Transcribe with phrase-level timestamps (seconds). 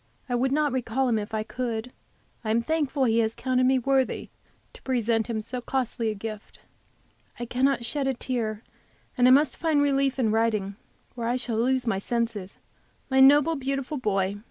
[0.27, 1.91] I would not recall him if I could.
[2.43, 4.29] I am thankful He has counted me worthy
[4.73, 6.59] to present Him so costly a gift.
[7.39, 8.63] I cannot shed a tear,
[9.15, 10.75] and I must find relief in writing,
[11.15, 12.57] or I shall lose my senses.
[13.11, 14.37] My noble, beautiful boy!